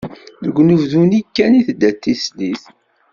Deg 0.45 0.55
unebdu-nni 0.61 1.21
kan 1.35 1.53
tedda 1.65 1.89
d 1.93 1.97
tislit. 2.01 2.63